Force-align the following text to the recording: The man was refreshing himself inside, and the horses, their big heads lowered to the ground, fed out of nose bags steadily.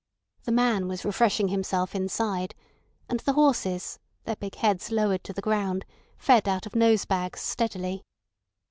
The 0.45 0.51
man 0.51 0.87
was 0.87 1.05
refreshing 1.05 1.49
himself 1.49 1.93
inside, 1.93 2.55
and 3.07 3.19
the 3.19 3.33
horses, 3.33 3.99
their 4.23 4.35
big 4.35 4.55
heads 4.55 4.89
lowered 4.89 5.23
to 5.25 5.31
the 5.31 5.43
ground, 5.43 5.85
fed 6.17 6.47
out 6.47 6.65
of 6.65 6.75
nose 6.75 7.05
bags 7.05 7.41
steadily. 7.41 8.01